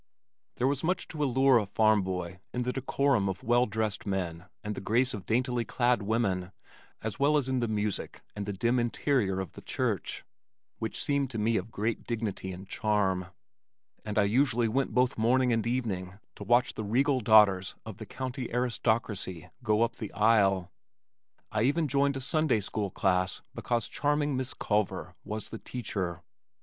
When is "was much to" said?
0.65-1.23